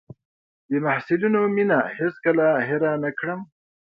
د 0.69 0.71
محصلینو 0.85 1.41
مينه 1.55 1.79
هېڅ 1.97 2.15
کله 2.25 2.45
هېره 2.67 2.91
نه 3.03 3.09
کړم. 3.19 3.39